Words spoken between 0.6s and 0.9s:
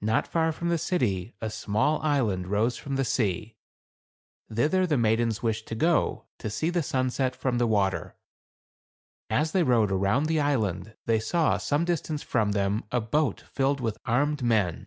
the